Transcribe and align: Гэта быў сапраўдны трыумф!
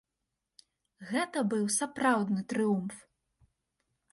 Гэта 1.09 1.43
быў 1.51 1.67
сапраўдны 1.77 2.41
трыумф! 2.55 2.95